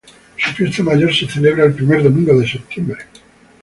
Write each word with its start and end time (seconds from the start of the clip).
Su 0.35 0.51
fiesta 0.53 0.81
mayor 0.81 1.13
se 1.13 1.27
celebra 1.29 1.63
el 1.63 1.75
primer 1.75 2.01
domingo 2.01 2.35
de 2.39 2.47
septiembre. 2.49 3.01